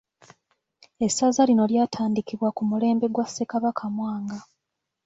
Essaza 1.05 1.41
lino 1.49 1.63
ly'atandikibwa 1.71 2.49
ku 2.55 2.61
mulembe 2.69 3.05
gwa 3.13 3.25
Ssekabaka 3.27 3.83
Mwanga. 3.95 4.37